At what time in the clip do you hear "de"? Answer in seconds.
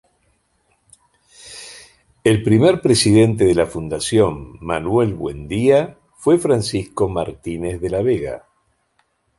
3.45-3.53, 7.79-7.89